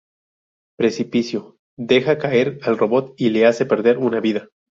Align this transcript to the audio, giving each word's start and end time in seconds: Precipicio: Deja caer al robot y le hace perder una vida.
Precipicio: 0.79 1.41
Deja 1.77 2.17
caer 2.17 2.57
al 2.63 2.75
robot 2.79 3.13
y 3.17 3.29
le 3.29 3.45
hace 3.45 3.67
perder 3.67 3.99
una 3.99 4.19
vida. 4.19 4.49